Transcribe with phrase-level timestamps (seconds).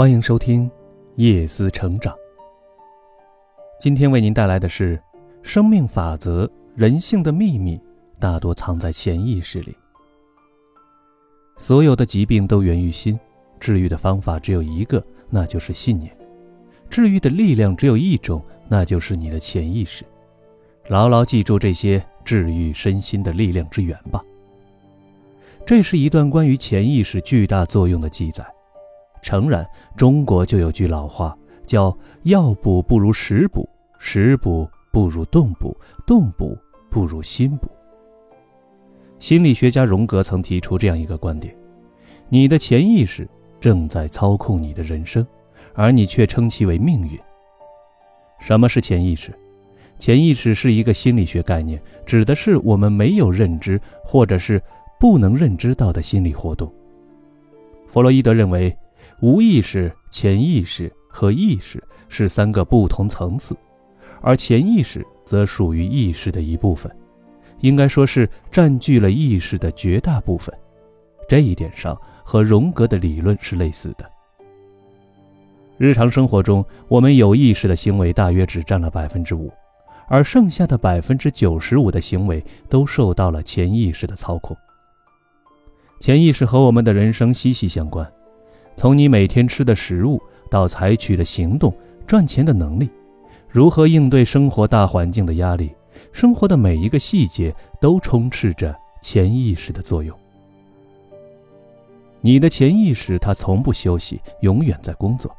[0.00, 0.66] 欢迎收听
[1.16, 2.14] 《夜思成长》。
[3.78, 4.98] 今天为您带来的是：
[5.42, 7.78] 生命法则，人性的秘密
[8.18, 9.76] 大多藏在潜意识里。
[11.58, 13.20] 所有的疾病都源于心，
[13.58, 16.10] 治愈的方法只有一个，那就是信念；
[16.88, 20.02] 治愈的力量只有一种，那就是你的潜意识。
[20.88, 24.24] 牢牢记住这些治愈身心的力量之源吧。
[25.66, 28.42] 这是一段关于潜意识巨大作用的记载。
[29.22, 29.66] 诚然，
[29.96, 36.58] 中国就有句老话，叫“药补不如食补，食补不如动补，动补
[36.90, 37.68] 不如心补”。
[39.20, 41.54] 心理学家荣格曾提出这样一个观点：
[42.28, 43.28] 你的潜意识
[43.60, 45.26] 正在操控你的人生，
[45.74, 47.18] 而你却称其为命运。
[48.38, 49.32] 什么是潜意识？
[49.98, 54.62] 潜意识是一个心理学概念，指的是我们没有认知或者是
[54.98, 56.72] 不能认知到的心理活动。
[57.86, 58.74] 弗洛伊德认为。
[59.20, 63.56] 无意识、潜意识和意识是三个不同层次，
[64.22, 66.90] 而潜意识则属于意识的一部分，
[67.60, 70.54] 应该说是占据了意识的绝大部分。
[71.28, 74.10] 这一点上和荣格的理论是类似的。
[75.76, 79.52] 日常生活中，我们有意识的行为大约只占了百分之五，
[80.08, 84.56] 而剩下的百分之九十五的行为都受到了潜意识的操控。
[86.00, 88.10] 潜意识和我们的人生息息相关。
[88.76, 91.74] 从你每天吃的食物到采取的行动、
[92.06, 92.88] 赚钱的能力，
[93.48, 95.70] 如何应对生活大环境的压力，
[96.12, 100.16] 生活的每一个细节都充斥着潜意识的作用。
[102.22, 105.34] 你的潜意识它从不休息，永远在工作。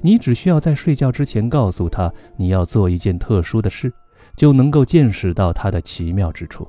[0.00, 3.92] 你只需要在睡觉之前告诉他你要做一件特殊的事，
[4.36, 6.68] 就能够见识到它的奇妙之处。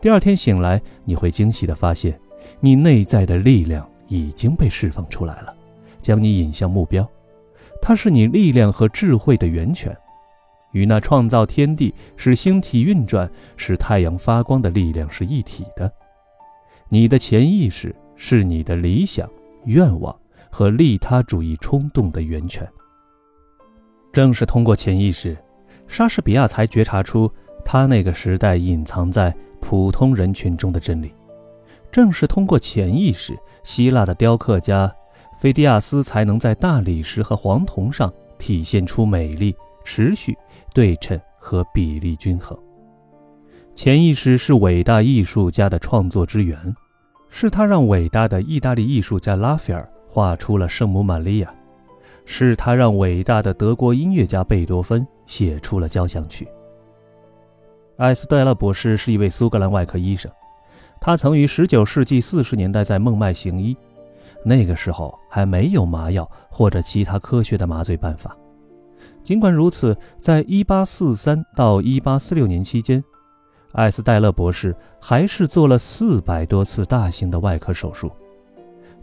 [0.00, 2.20] 第二天醒来，你会惊喜地发现，
[2.60, 3.88] 你内在的力量。
[4.08, 5.54] 已经被释放出来了，
[6.02, 7.08] 将你引向目标。
[7.80, 9.96] 它是你力量和智慧的源泉，
[10.72, 15.92] 与那创造天地、使星体运转、使太阳发光的力量是一体的。
[16.88, 19.28] 你的潜意识是你的理想、
[19.66, 20.18] 愿望
[20.50, 22.66] 和利他主义冲动的源泉。
[24.12, 25.36] 正是通过潜意识，
[25.86, 27.30] 莎士比亚才觉察出
[27.64, 31.12] 他那个时代隐藏在普通人群中的真理。
[31.90, 34.94] 正是通过潜意识，希腊的雕刻家
[35.40, 39.54] 菲迪亚斯才能在大理石和黄铜上体现出美丽、
[39.84, 40.36] 持续、
[40.74, 42.56] 对称和比例均衡。
[43.74, 46.74] 潜意识是伟大艺术家的创作之源，
[47.28, 51.54] 是他让伟大的意大利艺术家拉斐尔画出了圣母玛利亚，
[52.24, 56.46] 是他让伟大的德国音乐家贝多芬写出了交响曲。
[57.96, 60.30] 艾斯黛拉博士是一位苏格兰外科医生。
[61.00, 63.76] 他曾于19世纪40年代在孟买行医，
[64.44, 68.36] 那个时候还没有麻药或者其他科学的麻醉办法。
[69.22, 73.02] 尽管如此，在1843到1846年期间，
[73.72, 78.10] 艾斯戴勒博士还是做了400多次大型的外科手术。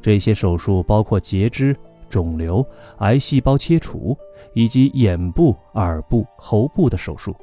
[0.01, 1.75] 这些手术包括截肢、
[2.09, 2.66] 肿瘤、
[2.97, 4.17] 癌细胞切除
[4.53, 7.35] 以及眼部、耳部、喉部的手术。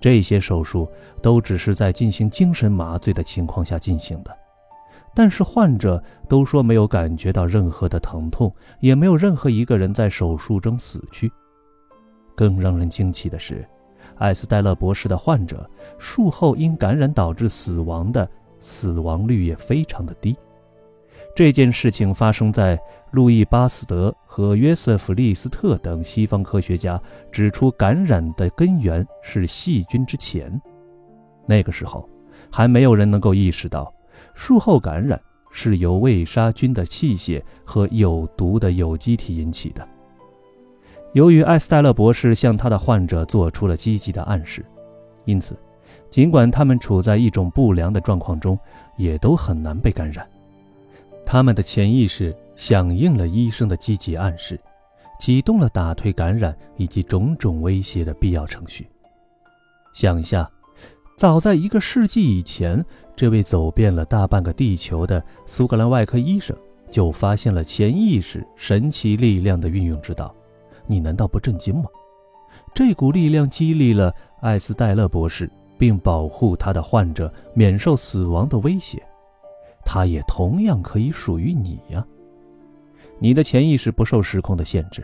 [0.00, 0.88] 这些手术
[1.20, 4.36] 都只是在进行精神麻醉的情况下进行的，
[5.14, 11.32] 但是患者都说没有感觉到任何的疼痛，也没有任何一个人在手术中死去。
[12.36, 13.66] 更让人惊奇的是，
[14.18, 18.28] 艾斯戴勒博士的患者术后因感染导致死亡的
[18.60, 20.36] 死亡率也非常的低。
[21.38, 22.76] 这件事情发生在
[23.12, 27.00] 路易·巴斯德和约瑟夫·利斯特等西方科学家
[27.30, 30.60] 指出感染的根源是细菌之前。
[31.46, 32.08] 那个时候，
[32.50, 33.94] 还没有人能够意识到
[34.34, 35.20] 术后感染
[35.52, 39.88] 是由未杀菌的器械和有毒的有机体引起的。
[41.12, 44.66] 由于艾斯戴勒博士向他的患者做出了积极的暗示，
[45.24, 45.56] 因此，
[46.10, 48.58] 尽管他们处在一种不良的状况中，
[48.96, 50.28] 也都很难被感染。
[51.30, 54.58] 他们的潜意识响应了医生的积极暗示，
[55.20, 58.88] 启动了打退感染以及种种威胁的必要程序。
[59.92, 60.50] 想一下，
[61.18, 62.82] 早在一个世纪以前，
[63.14, 66.56] 这位走遍了大半个地球的苏格兰外科医生
[66.90, 70.34] 就发现了潜意识神奇力量的运用之道，
[70.86, 71.90] 你难道不震惊吗？
[72.72, 74.10] 这股力量激励了
[74.40, 79.06] 艾斯戴勒博士，并保护他的患者免受死亡的威胁。
[79.90, 82.06] 它也同样可以属于你呀。
[83.18, 85.02] 你的潜意识不受时空的限制，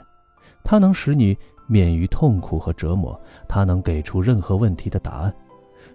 [0.63, 1.35] 它能使你
[1.67, 5.35] 免于痛苦和折磨，它能给出任何问题的答案。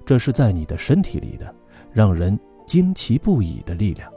[0.07, 1.53] 这是在你的身体里的，
[1.93, 4.11] 让人惊奇不已的力量。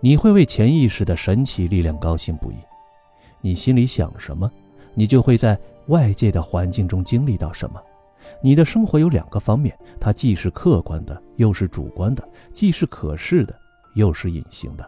[0.00, 2.56] 你会为潜意识的神奇力量高兴不已。
[3.42, 4.50] 你心里想什么，
[4.94, 7.78] 你就会在外界的环境中经历到什么。
[8.42, 12.22] 你的生活有两个方面，它既是客观的，又是主观的；
[12.52, 13.54] 既是可视的，
[13.94, 14.84] 又是隐形的；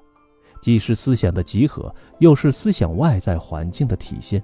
[0.63, 4.43] 既是思想的集合，又是思想外在环境的体现。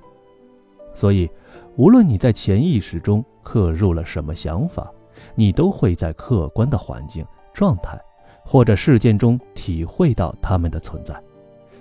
[0.93, 1.31] 所以，
[1.77, 4.93] 无论你在潜意识中刻入了什么想法，
[5.35, 7.99] 你都会在客观的环境、状态
[8.45, 11.21] 或者事件中体会到它们的存在。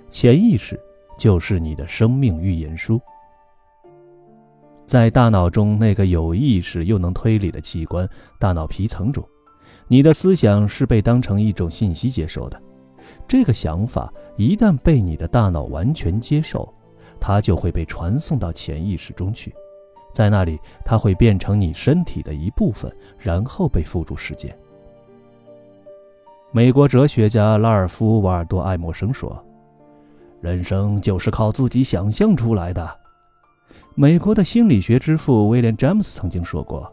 [0.10, 0.80] 潜意识
[1.18, 3.00] 就是你的生命预言书。
[4.90, 8.10] 在大脑中那个有意识又能推理的器官——
[8.40, 9.24] 大脑皮层中，
[9.88, 12.60] 你的思想是被当成一种信息接受的。
[13.28, 16.68] 这个想法一旦被你的大脑完全接受，
[17.20, 19.54] 它就会被传送到潜意识中去，
[20.12, 24.58] 在那里它会变成你身体的一部分，然后被付诸实践。
[26.52, 29.40] 美国哲学家拉尔夫·瓦尔多·爱默生说
[30.42, 32.90] ：“人生就是靠自己想象出来的。”
[33.95, 36.92] 美国的心理学之父威廉·詹姆斯曾经说过：“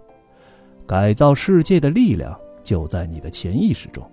[0.87, 4.09] 改造世界的力量就在你的潜意识中，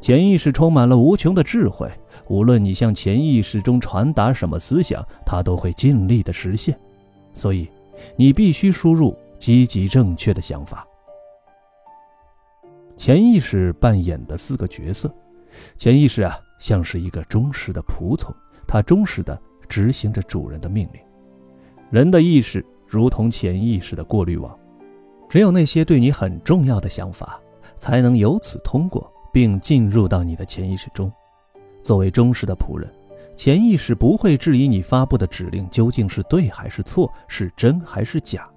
[0.00, 1.90] 潜意识充满了无穷的智慧。
[2.28, 6.78] 无论你向潜意识中传达什么思想，它都会尽力的实现。
[7.32, 7.70] 所以，
[8.16, 10.86] 你必须输入积极正确的想法。”
[12.96, 15.12] 潜意识扮演的四个角色：
[15.76, 18.32] 潜意识啊，像是一个忠实的仆从，
[18.68, 21.00] 它忠实的执行着主人的命令。
[21.90, 24.56] 人的意识如同潜意识的过滤网，
[25.28, 27.40] 只有那些对你很重要的想法，
[27.76, 31.12] 才能由此通过并进入到你的潜意识中。
[31.82, 32.92] 作为忠实的仆人，
[33.36, 38.48] 潜意识不会质疑你发布的指令究竟是对还是错，是真还是假，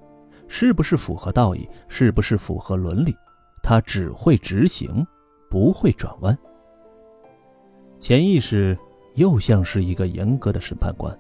[0.48, 3.16] 是不是符合道义，是不是符合伦理，
[3.62, 5.06] 它只会执行，
[5.50, 6.38] 不会转弯。
[8.00, 8.78] 潜意识
[9.16, 11.18] 又像是一个严格的审判官。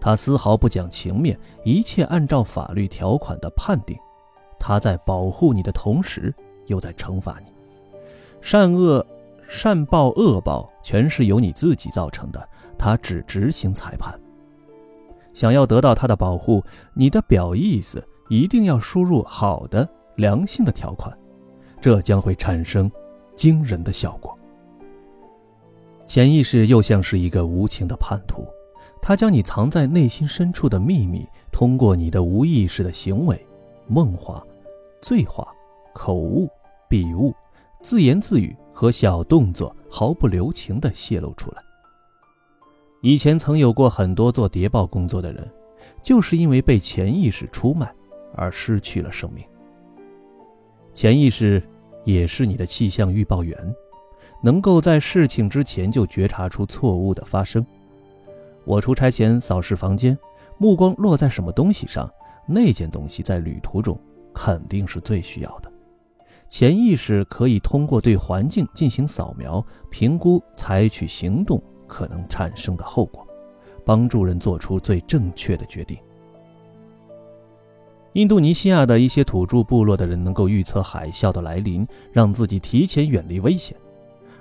[0.00, 3.96] 他丝毫不讲情面，一切按照法律条款的判定。
[4.58, 6.34] 他在保护你的同时，
[6.66, 7.52] 又在惩罚你。
[8.40, 9.06] 善恶、
[9.46, 12.48] 善报、恶报，全是由你自己造成的。
[12.78, 14.18] 他只执行裁判。
[15.34, 16.64] 想要得到他的保护，
[16.94, 21.16] 你的表意思一定要输入好的、良性的条款，
[21.80, 22.90] 这将会产生
[23.36, 24.36] 惊人的效果。
[26.06, 28.44] 潜意识又像是一个无情的叛徒。
[29.02, 33.46] 他将你藏在内心深处的秘密，通过你的无意识的行为、
[33.86, 34.44] 梦话、
[35.00, 35.46] 醉话、
[35.92, 36.48] 口误、
[36.88, 37.34] 笔误、
[37.82, 41.62] 自言自语和小动作，毫不留情地泄露出来。
[43.02, 45.50] 以前曾有过很多做谍报工作的人，
[46.02, 47.92] 就是因为被潜意识出卖
[48.34, 49.42] 而失去了生命。
[50.92, 51.62] 潜意识
[52.04, 53.56] 也是你的气象预报员，
[54.42, 57.64] 能够在事情之前就觉察出错误的发生。
[58.64, 60.16] 我出差前扫视房间，
[60.58, 62.10] 目光落在什么东西上，
[62.46, 63.98] 那件东西在旅途中
[64.34, 65.72] 肯定是最需要的。
[66.48, 73.26] 潜意识可以通过对环境进行扫描、评估、采取行动可能产生的后果，
[73.84, 75.96] 帮助人做出最正确的决定。
[78.14, 83.76] 印度尼西亚的一些土著部落的人能够预测海啸的来临，让自己提前远离危险，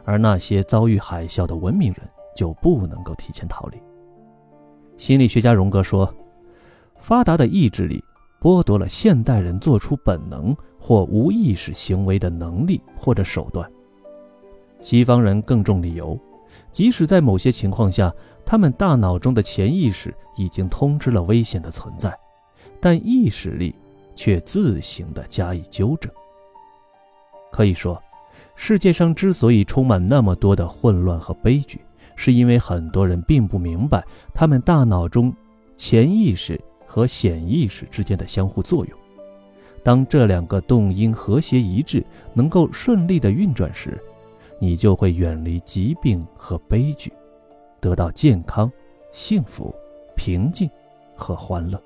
[0.03, 3.77] 而那些遭遇海啸的文明人就不能够提前逃离。
[4.99, 6.13] 心理学家荣格说
[6.99, 8.03] ：“发达的意志力
[8.41, 13.67] 剥夺了现代人做出本能或无意识行为的能力或者手段。
[14.81, 16.19] 西方人更重理由，
[16.69, 18.13] 即使在某些情况下，
[18.45, 22.13] 他们大脑中的潜意识已经通知了危险的存在，
[22.81, 23.73] 但意识力
[24.15, 26.11] 却自行的加以纠正。
[27.53, 28.03] 可以说，
[28.53, 31.79] 世界上之所以充满那么多的混乱和悲剧。”
[32.21, 35.33] 是因为很多人并不明白他们大脑中
[35.77, 38.99] 潜意识和显意识之间的相互作用。
[39.85, 43.97] 当这两个动因和谐一致，能够顺利的运转时，
[44.59, 47.09] 你就会远离疾病和悲剧，
[47.79, 48.69] 得到健康、
[49.13, 49.73] 幸福、
[50.13, 50.69] 平静
[51.15, 51.81] 和欢乐。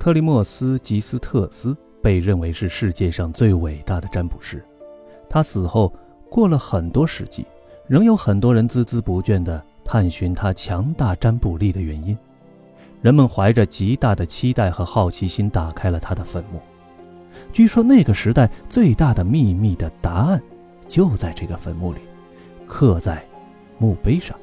[0.00, 4.64] 特利莫斯·吉斯特斯被认为是世界上最伟大的占卜师。
[5.30, 5.92] 他死后
[6.28, 7.46] 过了很多世纪。
[7.88, 12.16] 仍有很多人孜孜不倦地探寻他强大占卜力的原因，
[13.00, 16.60] 人们怀着极大的期待和好奇心打开了他的坟墓。
[17.50, 20.42] 据说那个时代最大的秘密的答案
[20.86, 22.00] 就在这个坟墓里，
[22.66, 23.24] 刻在
[23.78, 24.38] 墓碑上。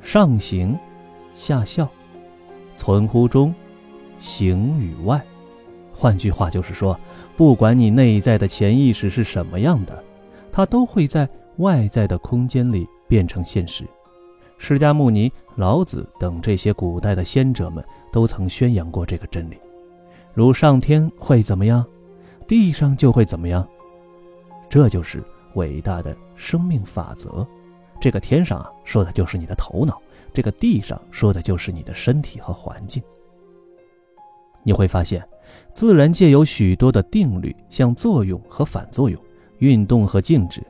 [0.00, 0.78] 上行，
[1.34, 1.86] 下效，
[2.74, 3.54] 存乎中，
[4.18, 5.22] 行于外。
[5.92, 6.98] 换句话就是说，
[7.36, 10.02] 不管你内在的潜意识是什么样的，
[10.50, 11.28] 它都会在。
[11.58, 13.84] 外在的空间里变成现实。
[14.58, 19.58] 释迦牟尼、老子等这些古代的先者们都曾宣扬过这个真理，
[20.32, 21.84] 如上天会怎么样，
[22.48, 23.66] 地上就会怎么样。
[24.68, 25.22] 这就是
[25.54, 27.46] 伟大的生命法则。
[28.00, 29.94] 这个天上啊，说的就是你的头脑；
[30.32, 33.02] 这个地上说的就是你的身体和环境。
[34.62, 35.26] 你会发现，
[35.74, 39.20] 自然界有许多的定律，像作用和反作用、
[39.58, 40.62] 运动和静止。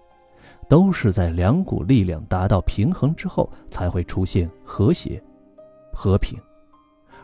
[0.69, 5.23] 都是在两股力量达到平衡之后，才会出现和谐、
[5.93, 6.39] 和平。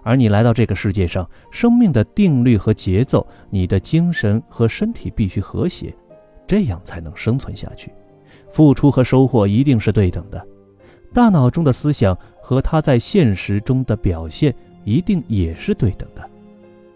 [0.05, 5.95] 而你来到这个世界上，生命的定律和节奏，你的精神和身体必须和谐，
[6.47, 7.93] 这样才能生存下去。
[8.51, 10.45] 付出和收获一定是对等的，
[11.13, 16.29] 大脑中的思想和它在现实中的表现一定也是对等的。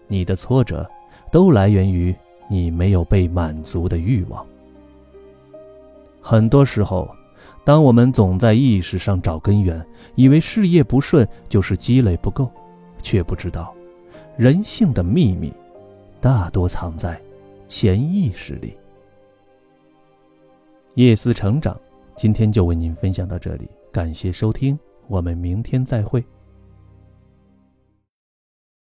[0.07, 0.89] 你的挫折，
[1.31, 2.15] 都来源于
[2.49, 4.45] 你没有被满足的欲望。
[6.29, 7.09] 很多时候，
[7.63, 9.81] 当我们总在意识上找根源，
[10.15, 12.51] 以为事业不顺就是积累不够，
[13.01, 13.73] 却不知道，
[14.35, 15.53] 人性的秘密，
[16.19, 17.17] 大多藏在
[17.65, 18.75] 潜意识里。
[20.95, 21.79] 夜思成长，
[22.17, 26.21] 今天就为您分享到这里，感谢收听，我们明天再会。